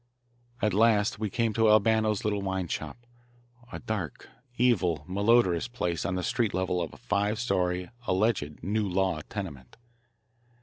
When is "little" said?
2.25-2.41